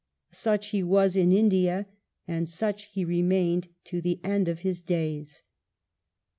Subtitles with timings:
[0.31, 1.85] Such he was in India,
[2.27, 5.43] and such he remained to the end of his days.